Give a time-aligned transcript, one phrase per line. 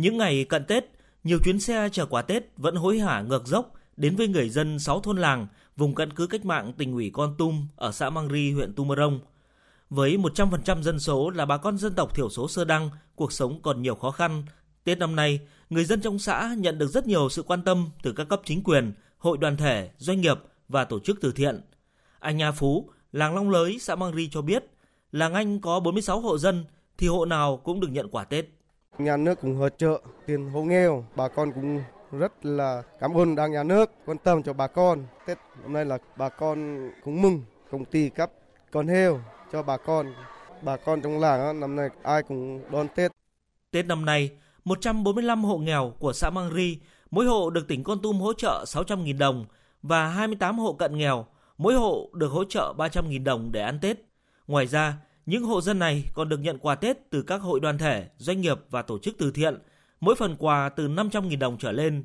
[0.00, 0.84] Những ngày cận Tết,
[1.24, 4.78] nhiều chuyến xe chở quà Tết vẫn hối hả ngược dốc đến với người dân
[4.78, 8.28] 6 thôn làng vùng căn cứ cách mạng tỉnh ủy Con Tum ở xã Mang
[8.28, 9.20] Ri, huyện Tumorong.
[9.90, 13.62] Với 100% dân số là bà con dân tộc thiểu số sơ đăng, cuộc sống
[13.62, 14.42] còn nhiều khó khăn.
[14.84, 15.40] Tết năm nay,
[15.70, 18.62] người dân trong xã nhận được rất nhiều sự quan tâm từ các cấp chính
[18.62, 20.38] quyền, hội đoàn thể, doanh nghiệp
[20.68, 21.60] và tổ chức từ thiện.
[22.18, 24.64] Anh Nha Phú, làng Long Lới, xã Mang Ri cho biết,
[25.12, 26.64] làng anh có 46 hộ dân
[26.98, 28.59] thì hộ nào cũng được nhận quà Tết.
[29.04, 31.82] Nhà nước cũng hỗ trợ tiền hộ nghèo, bà con cũng
[32.12, 35.04] rất là cảm ơn đảng nhà nước quan tâm cho bà con.
[35.26, 38.30] Tết hôm nay là bà con cũng mừng, công ty cấp
[38.70, 39.20] con heo
[39.52, 40.14] cho bà con.
[40.62, 43.12] Bà con trong làng năm nay ai cũng đón Tết.
[43.70, 44.30] Tết năm nay,
[44.64, 46.78] 145 hộ nghèo của xã Mang Ri,
[47.10, 49.46] mỗi hộ được tỉnh Con Tum hỗ trợ 600.000 đồng
[49.82, 51.26] và 28 hộ cận nghèo,
[51.58, 53.96] mỗi hộ được hỗ trợ 300.000 đồng để ăn Tết.
[54.46, 54.94] Ngoài ra,
[55.30, 58.40] những hộ dân này còn được nhận quà Tết từ các hội đoàn thể, doanh
[58.40, 59.58] nghiệp và tổ chức từ thiện,
[60.00, 62.04] mỗi phần quà từ 500.000 đồng trở lên.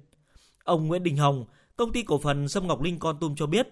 [0.63, 3.67] Ông Nguyễn Đình Hồng, công ty cổ phần Sâm Ngọc Linh Con Tum cho biết,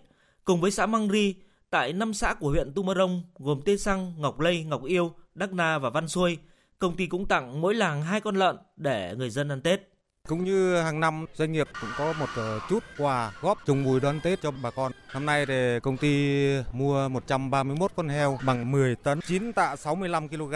[0.46, 1.36] cùng với xã Mang Ri,
[1.70, 5.80] tại 5 xã của huyện Tumarong gồm Tê Xăng, Ngọc Lây, Ngọc Yêu, Đắc Na
[5.80, 6.38] và Văn Xuôi,
[6.80, 9.82] công ty cũng tặng mỗi làng hai con lợn để người dân ăn Tết.
[10.28, 14.00] Cũng như hàng năm doanh nghiệp cũng có một ờ, chút quà góp trùng mùi
[14.00, 14.92] đón Tết cho bà con.
[15.14, 20.30] Năm nay thì công ty mua 131 con heo bằng 10 tấn, 9 tạ 65
[20.30, 20.54] kg.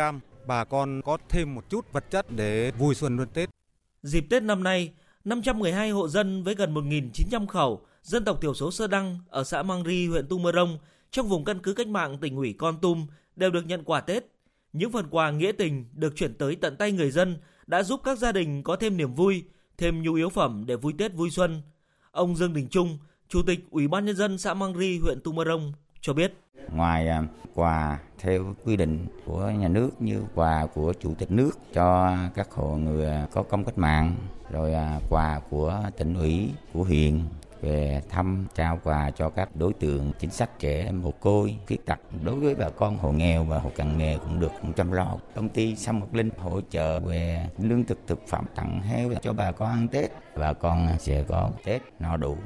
[0.47, 3.49] Bà con có thêm một chút vật chất để vui xuân đón Tết.
[4.03, 4.91] Dịp Tết năm nay,
[5.23, 9.63] 512 hộ dân với gần 1.900 khẩu dân tộc thiểu số Sơ Đăng ở xã
[9.63, 10.77] Mang Ri, huyện Tumorong
[11.11, 14.25] trong vùng căn cứ cách mạng tỉnh ủy Con Tum đều được nhận quà Tết.
[14.73, 18.17] Những phần quà nghĩa tình được chuyển tới tận tay người dân đã giúp các
[18.17, 19.43] gia đình có thêm niềm vui,
[19.77, 21.61] thêm nhu yếu phẩm để vui Tết vui xuân.
[22.11, 22.97] Ông Dương Đình Trung,
[23.29, 26.33] Chủ tịch Ủy ban nhân dân xã Mang Ri, huyện Tumorong cho biết.
[26.71, 31.51] Ngoài à, quà theo quy định của nhà nước như quà của Chủ tịch nước
[31.73, 34.15] cho các hộ người à, có công cách mạng,
[34.51, 37.21] rồi à, quà của tỉnh ủy, của huyện
[37.61, 41.99] về thăm trao quà cho các đối tượng chính sách trẻ mồ côi khuyết tật.
[42.23, 45.17] Đối với bà con hộ nghèo và hộ cận nghèo cũng được chăm lo.
[45.35, 49.33] Công ty sâm ngọc linh hỗ trợ về lương thực thực phẩm tặng heo cho
[49.33, 50.11] bà con ăn tết.
[50.35, 52.37] Bà con sẽ có tết no đủ.